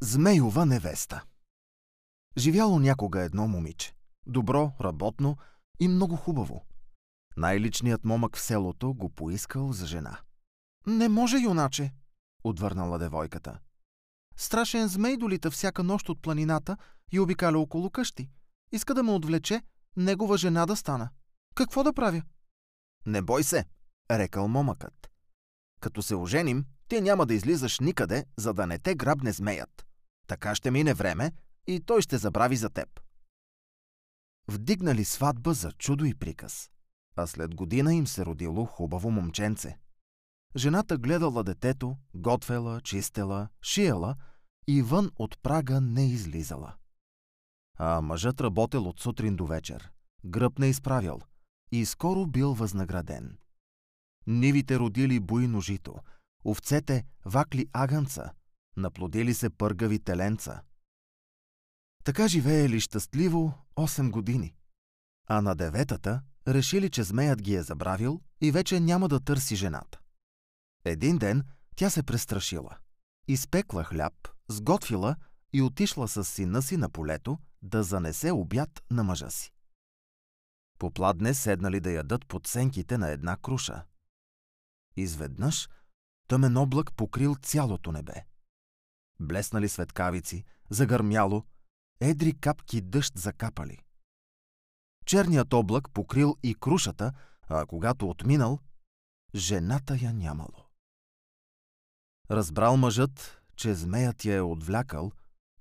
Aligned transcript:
Змейова 0.00 0.66
невеста 0.66 1.24
Живяло 2.36 2.78
някога 2.78 3.20
едно 3.20 3.48
момиче. 3.48 3.94
Добро, 4.26 4.72
работно 4.80 5.36
и 5.80 5.88
много 5.88 6.16
хубаво. 6.16 6.64
Най-личният 7.36 8.04
момък 8.04 8.36
в 8.36 8.40
селото 8.40 8.94
го 8.94 9.08
поискал 9.10 9.72
за 9.72 9.86
жена. 9.86 10.18
Не 10.86 11.08
може, 11.08 11.36
юначе, 11.38 11.92
отвърнала 12.44 12.98
девойката. 12.98 13.58
Страшен 14.36 14.88
змей 14.88 15.16
долита 15.16 15.50
всяка 15.50 15.82
нощ 15.82 16.08
от 16.08 16.22
планината 16.22 16.76
и 17.12 17.20
обикаля 17.20 17.58
около 17.58 17.90
къщи. 17.90 18.30
Иска 18.72 18.94
да 18.94 19.02
ме 19.02 19.12
отвлече, 19.12 19.62
негова 19.96 20.38
жена 20.38 20.66
да 20.66 20.76
стана. 20.76 21.08
Какво 21.54 21.84
да 21.84 21.92
правя? 21.92 22.22
Не 23.06 23.22
бой 23.22 23.44
се, 23.44 23.64
рекал 24.10 24.48
момъкът. 24.48 25.10
Като 25.80 26.02
се 26.02 26.14
оженим, 26.14 26.64
ти 26.88 27.00
няма 27.00 27.26
да 27.26 27.34
излизаш 27.34 27.80
никъде, 27.80 28.24
за 28.36 28.54
да 28.54 28.66
не 28.66 28.78
те 28.78 28.94
грабне 28.94 29.32
змеят. 29.32 29.87
Така 30.28 30.54
ще 30.54 30.70
мине 30.70 30.94
време 30.94 31.32
и 31.66 31.80
той 31.80 32.02
ще 32.02 32.18
забрави 32.18 32.56
за 32.56 32.70
теб. 32.70 33.00
Вдигнали 34.48 35.04
сватба 35.04 35.54
за 35.54 35.72
чудо 35.72 36.04
и 36.04 36.14
приказ. 36.14 36.70
А 37.16 37.26
след 37.26 37.54
година 37.54 37.94
им 37.94 38.06
се 38.06 38.26
родило 38.26 38.64
хубаво 38.64 39.10
момченце. 39.10 39.78
Жената 40.56 40.98
гледала 40.98 41.44
детето, 41.44 41.96
готвела, 42.14 42.80
чистела, 42.80 43.48
шиела 43.62 44.16
и 44.66 44.82
вън 44.82 45.10
от 45.16 45.38
прага 45.42 45.80
не 45.80 46.10
излизала. 46.10 46.74
А 47.78 48.00
мъжът 48.00 48.40
работел 48.40 48.88
от 48.88 49.00
сутрин 49.00 49.36
до 49.36 49.46
вечер. 49.46 49.90
Гръб 50.24 50.58
не 50.58 50.66
изправил 50.66 51.20
и 51.72 51.86
скоро 51.86 52.26
бил 52.26 52.54
възнаграден. 52.54 53.38
Нивите 54.26 54.78
родили 54.78 55.20
буйно 55.20 55.60
жито, 55.60 55.94
овцете 56.44 57.06
вакли 57.24 57.66
агънца, 57.72 58.32
наплодили 58.78 59.34
се 59.34 59.50
пъргави 59.50 59.98
теленца. 59.98 60.62
Така 62.04 62.28
живеели 62.28 62.80
щастливо 62.80 63.54
8 63.76 64.10
години. 64.10 64.54
А 65.26 65.40
на 65.40 65.54
деветата 65.54 66.22
решили, 66.48 66.90
че 66.90 67.02
змеят 67.02 67.42
ги 67.42 67.54
е 67.54 67.62
забравил 67.62 68.20
и 68.40 68.50
вече 68.50 68.80
няма 68.80 69.08
да 69.08 69.20
търси 69.20 69.56
жената. 69.56 69.98
Един 70.84 71.18
ден 71.18 71.44
тя 71.76 71.90
се 71.90 72.02
престрашила. 72.02 72.76
Изпекла 73.28 73.84
хляб, 73.84 74.28
сготвила 74.48 75.16
и 75.52 75.62
отишла 75.62 76.08
с 76.08 76.24
сина 76.24 76.62
си 76.62 76.76
на 76.76 76.90
полето 76.90 77.38
да 77.62 77.82
занесе 77.82 78.30
обяд 78.30 78.82
на 78.90 79.04
мъжа 79.04 79.30
си. 79.30 79.52
Попладне 80.78 81.34
седнали 81.34 81.80
да 81.80 81.90
ядат 81.90 82.26
под 82.26 82.46
сенките 82.46 82.98
на 82.98 83.10
една 83.10 83.36
круша. 83.36 83.84
Изведнъж 84.96 85.68
тъмен 86.28 86.56
облак 86.56 86.92
покрил 86.92 87.36
цялото 87.42 87.92
небе. 87.92 88.24
Блеснали 89.20 89.68
светкавици, 89.68 90.44
загърмяло, 90.70 91.44
едри 92.00 92.34
капки 92.34 92.80
дъжд 92.80 93.18
закапали. 93.18 93.82
Черният 95.06 95.52
облак 95.52 95.90
покрил 95.90 96.36
и 96.42 96.54
крушата, 96.54 97.12
а 97.48 97.66
когато 97.66 98.10
отминал, 98.10 98.58
жената 99.34 99.96
я 99.96 100.12
нямало. 100.12 100.66
Разбрал 102.30 102.76
мъжът, 102.76 103.42
че 103.56 103.74
змеят 103.74 104.24
я 104.24 104.36
е 104.36 104.40
отвлякал 104.40 105.12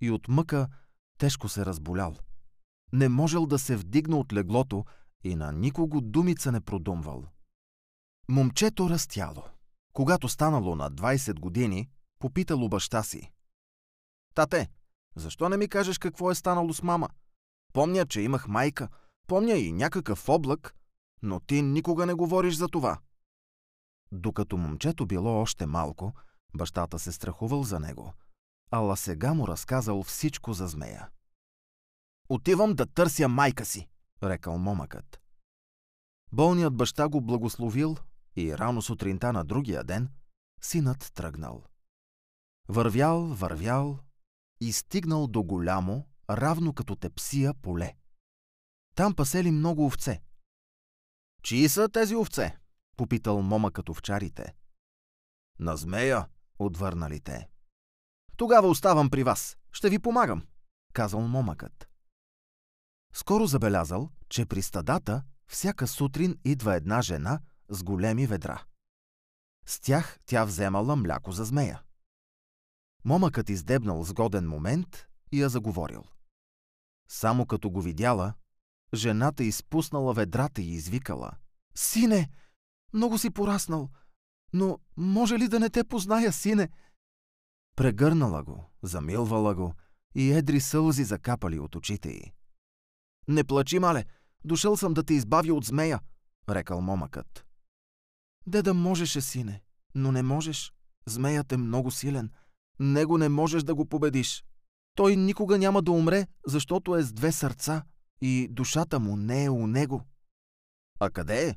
и 0.02 0.12
от 0.12 0.28
мъка 0.28 0.68
тежко 1.18 1.50
се 1.50 1.66
разболял. 1.66 2.16
Не 2.94 3.10
можел 3.10 3.46
да 3.46 3.60
се 3.60 3.76
вдигна 3.76 4.18
от 4.18 4.34
леглото 4.34 4.86
и 5.24 5.36
на 5.36 5.52
никого 5.52 6.02
думица 6.02 6.52
не 6.52 6.62
продумвал. 6.62 7.26
Момчето 8.30 8.90
растяло. 8.90 9.44
Когато 9.94 10.30
станало 10.30 10.76
на 10.76 10.92
20 10.92 11.40
години, 11.40 11.90
попитало 12.20 12.70
баща 12.70 13.04
си. 13.04 13.32
Тате, 14.38 14.70
защо 15.16 15.50
не 15.50 15.58
ми 15.58 15.68
кажеш 15.68 15.98
какво 15.98 16.32
е 16.32 16.36
станало 16.36 16.74
с 16.74 16.84
мама? 16.84 17.10
Помня, 17.74 18.06
че 18.06 18.22
имах 18.22 18.48
майка, 18.48 18.90
помня 19.28 19.54
и 19.54 19.72
някакъв 19.72 20.30
облак, 20.30 20.76
но 21.22 21.40
ти 21.40 21.62
никога 21.62 22.06
не 22.06 22.14
говориш 22.14 22.56
за 22.56 22.67
това. 22.67 23.00
Докато 24.11 24.58
момчето 24.58 25.06
било 25.06 25.42
още 25.42 25.66
малко, 25.66 26.14
бащата 26.58 27.00
се 27.00 27.11
страхувал 27.11 27.64
за 27.64 27.80
него, 27.80 28.14
ала 28.72 28.98
сега 28.98 29.34
му 29.34 29.48
разказал 29.48 30.04
всичко 30.04 30.54
за 30.54 30.67
змея. 30.67 31.10
Отивам 32.30 32.73
да 32.73 32.86
търся 32.86 33.28
майка 33.28 33.66
си, 33.66 33.88
рекал 34.23 34.58
момъкът. 34.58 35.22
Болният 36.32 36.76
баща 36.76 37.08
го 37.08 37.22
благословил 37.22 37.98
и 38.36 38.58
рано 38.58 38.82
сутринта 38.82 39.34
на 39.34 39.44
другия 39.45 39.84
ден 39.84 40.10
синът 40.61 41.11
тръгнал. 41.14 41.64
Вървял, 42.67 43.26
вървял 43.26 44.00
и 44.62 44.73
стигнал 44.73 45.28
до 45.28 45.44
голямо, 45.44 46.08
равно 46.30 46.73
като 46.73 46.95
тепсия 46.95 47.54
поле. 47.54 47.95
Там 48.95 49.16
пасели 49.16 49.52
много 49.52 49.86
овце. 49.86 50.22
Чии 51.44 51.70
са 51.70 51.90
тези 51.90 52.16
овце? 52.16 52.58
попитал 52.98 53.42
момъкът 53.42 53.90
овчарите. 53.90 54.56
На 55.60 55.78
змея, 55.78 56.28
отвърнали 56.60 57.20
те. 57.20 57.50
Тогава 58.38 58.67
оставам 58.67 59.10
при 59.10 59.23
вас. 59.23 59.58
Ще 59.72 59.90
ви 59.90 60.00
помагам, 60.00 60.48
казал 60.94 61.22
момъкът. 61.22 61.90
Скоро 63.14 63.46
забелязал, 63.46 64.10
че 64.30 64.46
при 64.46 64.62
стадата 64.62 65.23
всяка 65.48 65.88
сутрин 65.88 66.40
идва 66.46 66.76
една 66.76 67.02
жена 67.02 67.40
с 67.70 67.84
големи 67.84 68.28
ведра. 68.28 68.64
С 69.66 69.80
тях 69.80 70.20
тя 70.26 70.46
вземала 70.46 70.96
мляко 70.96 71.32
за 71.32 71.46
змея. 71.46 71.82
Момъкът 73.08 73.50
издебнал 73.50 74.04
сгоден 74.04 74.48
момент 74.48 75.06
и 75.32 75.42
я 75.42 75.50
заговорил. 75.50 76.04
Само 77.10 77.45
като 77.45 77.70
го 77.70 77.82
видяла, 77.82 78.34
жената 78.94 79.44
изпуснала 79.44 80.14
ведрата 80.14 80.62
и 80.62 80.73
извикала. 80.73 81.32
Сине, 81.76 82.30
много 82.94 83.17
си 83.17 83.30
пораснал, 83.30 83.90
но 84.54 84.80
може 84.98 85.40
ли 85.40 85.48
да 85.48 85.60
не 85.60 85.70
те 85.70 85.84
позная, 85.84 86.34
сине? 86.34 86.70
Прегърнала 87.76 88.44
го, 88.44 88.66
замилвала 88.84 89.56
го 89.56 89.73
и 90.16 90.32
едри 90.32 90.62
сълзи 90.62 91.04
закапали 91.04 91.60
от 91.60 91.76
очите 91.76 92.10
й. 92.10 92.32
Не 93.28 93.44
плачи, 93.44 93.80
мале, 93.80 94.06
дошъл 94.46 94.78
съм 94.78 94.94
да 94.94 95.04
те 95.04 95.14
избавя 95.14 95.54
от 95.54 95.66
змея, 95.66 96.00
рекал 96.50 96.82
момъкът. 96.82 97.46
Де 98.48 98.62
да 98.62 98.73
можеше, 98.73 99.22
сине, 99.22 99.62
но 99.96 100.12
не 100.12 100.23
можеш. 100.23 100.73
Змеят 101.06 101.52
е 101.52 101.58
много 101.58 101.92
силен. 101.92 102.32
Него 102.80 103.17
не 103.17 103.30
можеш 103.30 103.64
да 103.64 103.76
го 103.76 103.86
победиш. 103.86 104.45
Той 104.95 105.15
никога 105.15 105.58
няма 105.58 105.82
да 105.82 105.92
умре, 105.92 106.27
защото 106.48 106.95
е 106.95 107.04
с 107.04 107.14
две 107.14 107.32
сърца 107.32 107.83
и 108.21 108.48
душата 108.52 108.99
му 108.99 109.15
не 109.15 109.43
е 109.43 109.49
у 109.49 109.67
него. 109.67 110.04
А 110.99 111.10
къде 111.10 111.49
е? 111.49 111.55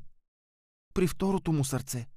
При 0.93 1.07
второто 1.07 1.51
му 1.51 1.65
сърце. 1.65 2.07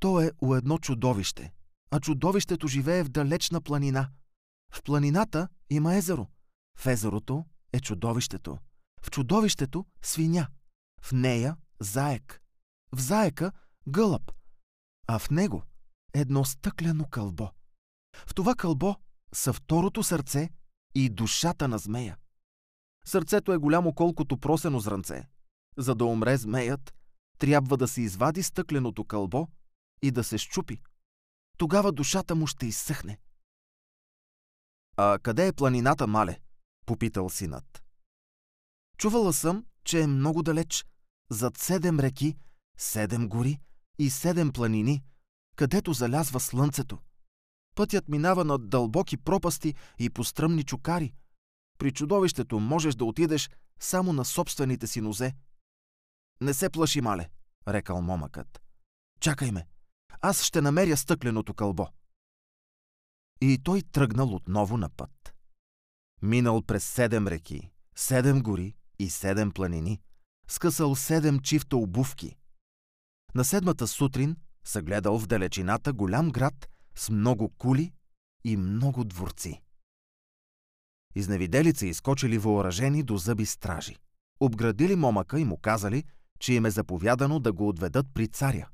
То 0.00 0.20
е 0.20 0.32
у 0.40 0.54
едно 0.54 0.78
чудовище, 0.78 1.52
а 1.90 2.00
чудовището 2.00 2.68
живее 2.68 3.04
в 3.04 3.08
далечна 3.08 3.60
планина. 3.60 4.10
В 4.72 4.82
планината 4.82 5.48
има 5.70 5.96
езеро. 5.96 6.26
В 6.78 6.86
езерото 6.86 7.44
е 7.72 7.80
чудовището. 7.80 8.58
В 9.02 9.10
чудовището– 9.10 9.86
свиня. 10.02 10.48
В 11.00 11.12
нея– 11.12 11.56
заек. 11.80 12.42
В 12.92 13.00
заека– 13.00 13.52
гълъб. 13.88 14.32
А 15.06 15.18
в 15.18 15.30
него– 15.30 15.62
едно 16.14 16.44
стъклено 16.44 17.04
кълбо. 17.04 17.50
В 18.26 18.34
това 18.34 18.54
кълбо 18.54 18.96
са 19.32 19.52
второто 19.52 20.02
сърце 20.02 20.50
и 20.94 21.08
душата 21.08 21.68
на 21.68 21.78
змея. 21.78 22.16
Сърцето 23.06 23.52
е 23.52 23.56
голямо 23.56 23.94
колкото 23.94 24.38
просено 24.38 24.80
зранце. 24.80 25.28
За 25.78 25.94
да 25.94 26.04
умре 26.04 26.36
змеят, 26.36 26.94
трябва 27.38 27.76
да 27.76 27.88
се 27.88 28.00
извади 28.00 28.42
стъкленото 28.42 29.04
кълбо 29.04 29.48
и 30.02 30.10
да 30.10 30.24
се 30.24 30.38
щупи. 30.38 30.80
Тогава 31.58 31.92
душата 31.92 32.34
му 32.34 32.46
ще 32.46 32.66
изсъхне. 32.66 33.18
А 34.96 35.18
къде 35.18 35.46
е 35.46 35.52
планината, 35.52 36.06
мале? 36.06 36.40
попитал 36.86 37.30
синът. 37.30 37.84
Чувала 38.98 39.32
съм, 39.32 39.64
че 39.84 40.00
е 40.00 40.06
много 40.06 40.42
далеч, 40.42 40.86
зад 41.30 41.58
седем 41.58 42.00
реки, 42.00 42.36
седем 42.78 43.28
гори 43.28 43.60
и 43.98 44.10
седем 44.10 44.52
планини, 44.52 45.04
където 45.56 45.92
залязва 45.92 46.40
слънцето. 46.40 46.98
Пътят 47.76 48.08
минава 48.08 48.44
над 48.44 48.68
дълбоки 48.68 49.16
пропасти 49.16 49.74
и 49.98 50.10
по 50.10 50.24
стръмни 50.24 50.64
чукари. 50.64 51.12
При 51.78 51.92
чудовището 51.92 52.60
можеш 52.60 52.94
да 52.94 53.04
отидеш 53.04 53.50
само 53.80 54.12
на 54.12 54.24
собствените 54.24 54.86
си 54.86 55.00
нозе. 55.00 55.34
Не 56.40 56.54
се 56.54 56.70
плаши, 56.70 57.00
мале, 57.00 57.28
рекал 57.68 58.02
момъкът. 58.02 58.62
Чакай 59.20 59.50
ме. 59.50 59.66
Аз 60.20 60.42
ще 60.42 60.60
намеря 60.60 60.96
стъкленото 60.96 61.54
кълбо. 61.54 61.88
И 63.40 63.58
той 63.64 63.82
тръгнал 63.82 64.34
отново 64.34 64.76
на 64.76 64.90
път. 64.90 65.34
Минал 66.22 66.62
през 66.62 66.84
седем 66.84 67.28
реки, 67.28 67.70
седем 67.96 68.42
гори 68.42 68.76
и 68.98 69.10
седем 69.10 69.50
планини, 69.50 70.00
скъсал 70.48 70.94
седем 70.94 71.40
чифта 71.40 71.76
обувки. 71.76 72.36
На 73.34 73.44
седмата 73.44 73.86
сутрин 73.86 74.36
съгледал 74.64 75.18
в 75.18 75.26
далечината 75.26 75.92
голям 75.92 76.30
град 76.30 76.68
с 76.96 77.10
много 77.10 77.48
кули 77.48 77.92
и 78.44 78.56
много 78.56 79.04
дворци. 79.04 79.62
Изневиделица 81.14 81.86
изкочили 81.86 82.38
въоръжени 82.38 83.02
до 83.02 83.16
зъби 83.16 83.46
стражи. 83.46 83.96
Обградили 84.40 84.96
момъка 84.96 85.40
и 85.40 85.44
му 85.44 85.56
казали, 85.56 86.04
че 86.38 86.52
им 86.52 86.66
е 86.66 86.70
заповядано 86.70 87.40
да 87.40 87.52
го 87.52 87.68
отведат 87.68 88.06
при 88.14 88.28
царя. 88.28 88.68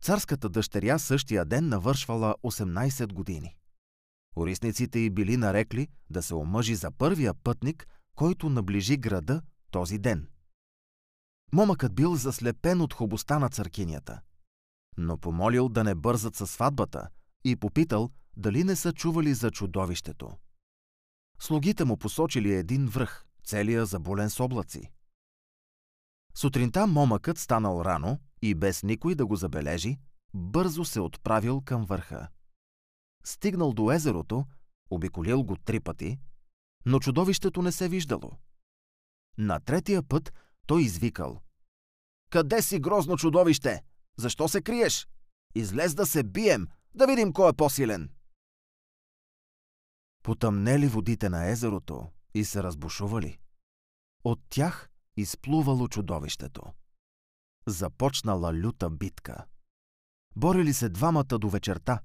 Царската 0.00 0.48
дъщеря 0.48 0.98
същия 0.98 1.44
ден 1.44 1.68
навършвала 1.68 2.34
18 2.44 3.12
години. 3.12 3.56
Орисниците 4.36 4.98
й 4.98 5.10
били 5.10 5.36
нарекли 5.36 5.88
да 6.10 6.22
се 6.22 6.34
омъжи 6.34 6.74
за 6.74 6.90
първия 6.90 7.34
пътник, 7.34 7.86
който 8.16 8.48
наближи 8.48 8.96
града 8.96 9.42
този 9.70 9.98
ден. 9.98 10.28
Момъкът 11.52 11.94
бил 11.94 12.14
заслепен 12.14 12.80
от 12.80 12.94
хубостта 12.94 13.38
на 13.38 13.48
църкинята, 13.48 14.20
но 14.96 15.18
помолил 15.18 15.68
да 15.68 15.84
не 15.84 15.94
бързат 15.94 16.36
със 16.36 16.50
сватбата 16.50 17.08
и 17.44 17.56
попитал 17.56 18.10
дали 18.36 18.64
не 18.64 18.76
са 18.76 18.92
чували 18.92 19.34
за 19.34 19.50
чудовището. 19.50 20.30
Слугите 21.38 21.84
му 21.84 21.96
посочили 21.96 22.54
един 22.54 22.86
връх, 22.86 23.24
целия 23.44 23.86
заболен 23.86 24.30
с 24.30 24.40
облаци. 24.40 24.90
Сутринта 26.34 26.86
момъкът 26.86 27.38
станал 27.38 27.82
рано 27.84 28.18
и 28.42 28.54
без 28.54 28.82
никой 28.82 29.14
да 29.14 29.26
го 29.26 29.36
забележи, 29.36 29.98
бързо 30.34 30.84
се 30.84 31.00
отправил 31.00 31.60
към 31.60 31.84
върха. 31.84 32.28
Стигнал 33.24 33.72
до 33.72 33.92
езерото, 33.92 34.46
обиколил 34.90 35.42
го 35.42 35.56
три 35.56 35.80
пъти, 35.80 36.18
но 36.86 37.00
чудовището 37.00 37.62
не 37.62 37.72
се 37.72 37.88
виждало. 37.88 38.30
На 39.38 39.60
третия 39.60 40.02
път 40.02 40.32
той 40.66 40.82
извикал. 40.82 41.40
Къде 42.30 42.62
си, 42.62 42.78
грозно 42.78 43.16
чудовище? 43.16 43.82
Защо 44.16 44.48
се 44.48 44.62
криеш? 44.62 45.08
Излез 45.54 45.94
да 45.94 46.06
се 46.06 46.22
бием, 46.22 46.68
да 46.94 47.06
видим 47.06 47.32
кой 47.32 47.50
е 47.50 47.52
по-силен. 47.52 48.10
Потъмнели 50.22 50.86
водите 50.86 51.28
на 51.28 51.50
езерото 51.50 52.08
и 52.34 52.44
се 52.44 52.62
разбушували. 52.62 53.38
От 54.24 54.40
тях 54.48 54.90
изплувало 55.16 55.88
чудовището. 55.88 56.62
Започнала 57.66 58.54
люта 58.54 58.90
битка. 58.90 59.44
Борили 60.36 60.74
се 60.74 60.88
двамата 60.88 61.24
до 61.24 61.48
вечерта. 61.48 62.00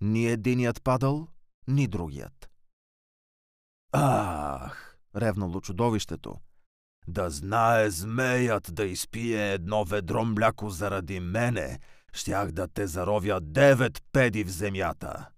Ни 0.00 0.26
единият 0.26 0.82
падал, 0.82 1.28
ни 1.68 1.88
другият. 1.88 2.50
Ах, 3.92 4.98
ревнало 5.16 5.60
чудовището. 5.60 6.40
Да 7.08 7.30
знае 7.30 7.90
змеят 7.90 8.74
да 8.74 8.84
изпие 8.84 9.52
едно 9.52 9.84
ведро 9.84 10.24
мляко 10.24 10.70
заради 10.70 11.20
мене, 11.20 11.78
щях 12.12 12.52
да 12.52 12.68
те 12.68 12.86
заровя 12.86 13.40
девет 13.40 14.02
педи 14.12 14.44
в 14.44 14.50
земята. 14.50 15.28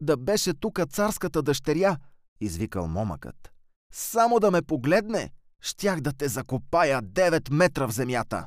Да 0.00 0.16
беше 0.16 0.54
тука 0.54 0.86
царската 0.86 1.42
дъщеря, 1.42 1.96
извикал 2.40 2.88
момъкът. 2.88 3.52
Само 3.92 4.40
да 4.40 4.50
ме 4.50 4.62
погледне, 4.62 5.30
щях 5.60 6.00
да 6.00 6.12
те 6.12 6.28
закопая 6.28 7.02
девет 7.02 7.50
метра 7.50 7.86
в 7.86 7.92
земята. 7.92 8.46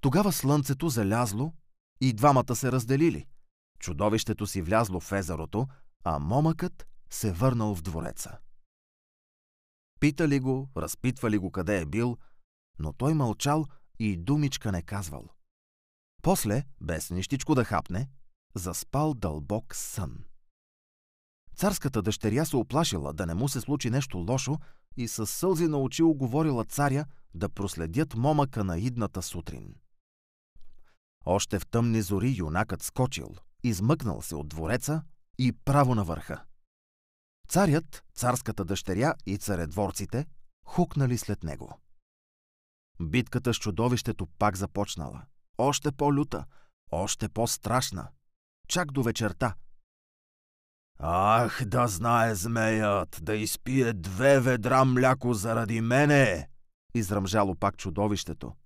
Тогава 0.00 0.32
слънцето 0.32 0.88
залязло 0.88 1.52
и 2.00 2.12
двамата 2.12 2.56
се 2.56 2.72
разделили. 2.72 3.26
Чудовището 3.78 4.46
си 4.46 4.62
влязло 4.62 5.00
в 5.00 5.12
езерото, 5.12 5.66
а 6.04 6.18
момъкът 6.18 6.86
се 7.10 7.32
върнал 7.32 7.74
в 7.74 7.82
двореца. 7.82 8.38
Питали 10.00 10.40
го, 10.40 10.68
разпитвали 10.76 11.38
го 11.38 11.50
къде 11.50 11.80
е 11.80 11.86
бил, 11.86 12.18
но 12.78 12.92
той 12.92 13.14
мълчал 13.14 13.66
и 13.98 14.16
думичка 14.16 14.72
не 14.72 14.82
казвал. 14.82 15.28
После, 16.22 16.64
без 16.80 17.10
нищичко 17.10 17.54
да 17.54 17.64
хапне, 17.64 18.08
заспал 18.54 19.14
дълбок 19.14 19.74
сън. 19.74 20.24
Царската 21.56 22.02
дъщеря 22.02 22.44
се 22.44 22.56
оплашила 22.56 23.12
да 23.12 23.26
не 23.26 23.34
му 23.34 23.48
се 23.48 23.60
случи 23.60 23.90
нещо 23.90 24.18
лошо 24.18 24.58
и 24.96 25.08
със 25.08 25.30
сълзи 25.30 25.68
на 25.68 25.78
очи 25.78 26.02
оговорила 26.02 26.64
царя 26.64 27.04
да 27.34 27.48
проследят 27.48 28.14
момъка 28.14 28.64
на 28.64 28.78
идната 28.78 29.22
сутрин. 29.22 29.74
Още 31.24 31.58
в 31.58 31.66
тъмни 31.66 32.02
зори 32.02 32.34
юнакът 32.38 32.82
скочил, 32.82 33.34
измъкнал 33.62 34.22
се 34.22 34.34
от 34.36 34.48
двореца 34.48 35.02
и 35.38 35.52
право 35.52 35.94
на 35.94 36.04
върха. 36.04 36.44
Царят, 37.50 38.04
царската 38.14 38.64
дъщеря 38.64 39.14
и 39.26 39.38
царедворците 39.38 40.26
хукнали 40.64 41.18
след 41.18 41.42
него. 41.42 41.80
Битката 43.00 43.54
с 43.54 43.56
чудовището 43.56 44.26
пак 44.26 44.56
започнала. 44.56 45.22
Още 45.58 45.92
по-люта, 45.92 46.44
още 46.90 47.28
по-страшна. 47.28 48.08
Чак 48.68 48.92
до 48.92 49.02
вечерта. 49.02 49.54
Ах, 50.98 51.62
да 51.64 51.88
знае 51.88 52.34
змеят, 52.34 53.18
да 53.22 53.34
изпие 53.34 53.92
две 53.92 54.40
ведра 54.40 54.84
мляко 54.84 55.34
заради 55.34 55.80
мене! 55.80 56.48
Изръмжало 56.94 57.54
пак 57.54 57.76
чудовището. 57.76 58.56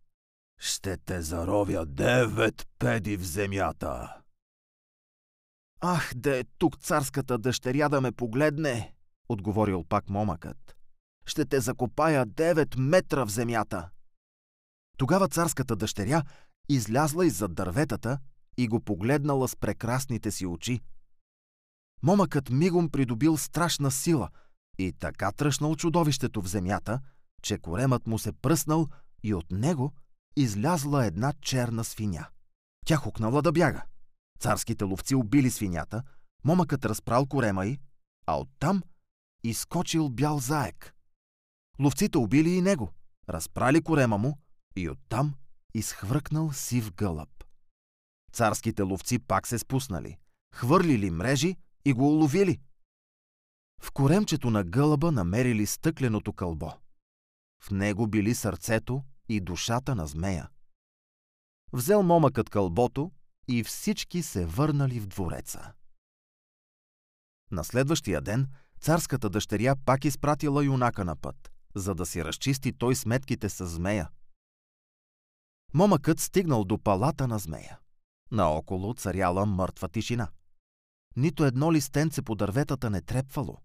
Ще 0.61 0.97
те 0.97 1.23
заровя 1.23 1.87
девет 1.87 2.69
педи 2.79 3.17
в 3.17 3.25
земята. 3.25 4.24
Ах, 5.81 6.13
да 6.17 6.37
е 6.39 6.45
тук 6.59 6.79
царската 6.79 7.39
дъщеря 7.39 7.89
да 7.89 8.01
ме 8.01 8.13
погледне, 8.13 8.95
отговорил 9.29 9.85
пак 9.89 10.09
момъкът. 10.09 10.77
Ще 11.27 11.45
те 11.45 11.61
закопая 11.61 12.27
девет 12.27 12.77
метра 12.77 13.25
в 13.25 13.31
земята. 13.31 13.89
Тогава 14.97 15.29
царската 15.29 15.77
дъщеря 15.77 16.23
излязла 16.69 17.27
иззад 17.27 17.55
дърветата 17.55 18.19
и 18.57 18.69
го 18.69 18.81
погледнала 18.81 19.49
с 19.49 19.57
прекрасните 19.57 20.31
си 20.31 20.47
очи. 20.47 20.81
Момъкът 22.03 22.51
мигом 22.51 22.91
придобил 22.91 23.37
страшна 23.37 23.91
сила 23.91 24.29
и 24.79 24.93
така 24.93 25.33
тръщнал 25.33 25.77
чудовището 25.77 26.43
в 26.43 26.49
земята, 26.49 27.01
че 27.43 27.59
коремът 27.59 28.07
му 28.07 28.19
се 28.19 28.33
пръснал 28.33 28.89
и 29.23 29.35
от 29.35 29.51
него 29.51 29.93
излязла 30.37 31.07
една 31.07 31.33
черна 31.41 31.85
свиня. 31.85 32.27
Тя 32.87 32.97
хукнала 32.97 33.43
да 33.43 33.53
бяга. 33.53 33.83
Царските 34.45 34.85
ловци 34.85 35.15
убили 35.15 35.51
свинята, 35.51 36.03
момъкът 36.45 36.85
разпрал 36.85 37.27
корема 37.27 37.67
й, 37.67 37.79
а 38.27 38.37
оттам 38.41 38.83
изкочил 39.45 40.09
бял 40.09 40.39
заек. 40.39 40.95
Ловците 41.81 42.19
убили 42.19 42.51
и 42.51 42.63
него, 42.63 42.93
разпрали 43.29 43.83
корема 43.83 44.19
му 44.19 44.39
и 44.77 44.89
оттам 44.89 45.35
изхвъркнал 45.75 46.53
сив 46.53 46.93
гълъб. 46.93 47.45
Царските 48.33 48.83
ловци 48.83 49.19
пак 49.19 49.47
се 49.47 49.59
спуснали, 49.59 50.19
хвърлили 50.55 51.11
мрежи 51.11 51.57
и 51.85 51.93
го 51.93 52.09
уловили. 52.09 52.61
В 53.81 53.93
коремчето 53.93 54.51
на 54.51 54.65
гълъба 54.65 55.13
намерили 55.13 55.67
стъкленото 55.67 56.33
кълбо. 56.33 56.73
В 57.63 57.71
него 57.71 58.07
били 58.07 58.35
сърцето 58.35 59.03
и 59.29 59.41
душата 59.41 59.95
на 59.95 60.07
змея. 60.07 60.49
Взел 61.73 62.03
момъкът 62.03 62.51
кълбото 62.51 63.11
и 63.49 63.65
всички 63.65 64.23
се 64.23 64.47
върнали 64.47 65.01
в 65.01 65.07
двореца. 65.07 65.73
На 67.51 67.65
следващия 67.65 68.21
ден 68.21 68.49
царската 68.81 69.31
дъщеря 69.31 69.77
пак 69.85 70.05
изпратила 70.05 70.65
юнака 70.65 71.05
на 71.05 71.17
път, 71.17 71.53
за 71.75 71.95
да 71.95 72.07
си 72.07 72.25
разчисти 72.25 72.73
той 72.73 72.95
сметките 72.95 73.49
с 73.49 73.67
змея. 73.67 74.09
Момъкът 75.75 76.21
стигнал 76.21 76.65
до 76.65 76.79
палата 76.79 77.29
на 77.29 77.39
змея. 77.39 77.79
Наоколо 78.31 78.95
царяла 78.95 79.47
мъртва 79.47 79.89
тишина. 79.89 80.29
Нито 81.17 81.45
едно 81.45 81.73
листенце 81.73 82.23
по 82.23 82.35
дърветата 82.35 82.91
не 82.91 83.01
трепвало. 83.01 83.59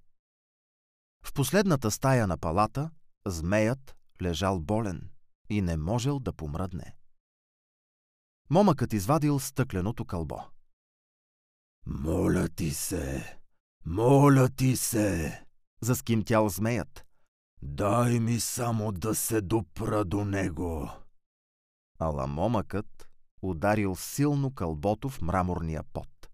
В 1.23 1.33
последната 1.33 1.91
стая 1.91 2.27
на 2.27 2.37
палата 2.37 2.91
змеят 3.25 3.95
лежал 4.21 4.59
болен 4.59 5.09
и 5.49 5.61
не 5.61 5.77
можел 5.77 6.19
да 6.19 6.33
помръдне. 6.33 6.95
Момъкът 8.49 8.93
извадил 8.93 9.39
стъкленото 9.39 10.05
кълбо. 10.05 10.41
Моля 11.85 12.49
ти 12.49 12.71
се, 12.71 13.39
моля 13.85 14.49
ти 14.49 14.75
се, 14.75 15.43
заскимтял 15.81 16.49
змеят. 16.49 17.05
Дай 17.61 18.19
ми 18.19 18.39
само 18.39 18.91
да 18.91 19.15
се 19.15 19.41
допра 19.41 20.05
до 20.05 20.25
него. 20.25 20.89
Ала 21.99 22.27
момъкът 22.27 23.09
ударил 23.41 23.95
силно 23.95 24.53
кълбото 24.53 25.09
в 25.09 25.21
мраморния 25.21 25.83
пот. 25.93 26.29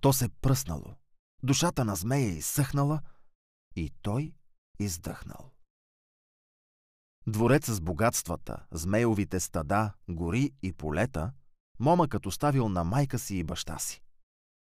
То 0.00 0.12
се 0.12 0.28
пръснало. 0.28 0.94
Душата 1.42 1.84
на 1.84 1.96
змея 1.96 2.28
изсъхнала 2.28 3.00
и 3.76 3.92
той 4.02 4.32
издъхнал. 4.78 5.50
Дворец 7.26 7.70
с 7.70 7.80
богатствата, 7.80 8.66
змеевите 8.70 9.40
стада, 9.40 9.92
гори 10.08 10.52
и 10.62 10.72
полета, 10.72 11.32
момъкът 11.80 12.26
оставил 12.26 12.68
на 12.68 12.84
майка 12.84 13.18
си 13.18 13.36
и 13.36 13.44
баща 13.44 13.78
си. 13.78 14.02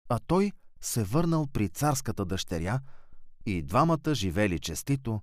А 0.09 0.19
той 0.27 0.51
се 0.81 1.03
върнал 1.03 1.47
при 1.47 1.69
царската 1.69 2.25
дъщеря 2.25 2.79
и 3.45 3.61
двамата 3.61 4.13
живели 4.13 4.59
честито 4.59 5.21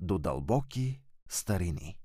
до 0.00 0.18
дълбоки 0.18 1.00
старини. 1.28 1.98